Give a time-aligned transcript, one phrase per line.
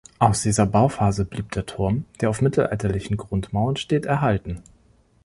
[0.17, 4.63] Aus dieser Bauphase blieb der Turm, der auf mittelalterlichen Grundmauern steht, erhalten.